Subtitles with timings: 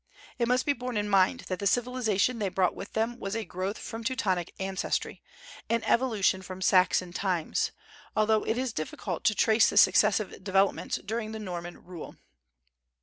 [0.39, 3.45] It must be borne in mind that the civilization they brought with them was a
[3.45, 5.21] growth from Teutonic ancestry,
[5.69, 7.69] an evolution from Saxon times,
[8.15, 12.15] although it is difficult to trace the successive developments during the Norman rule.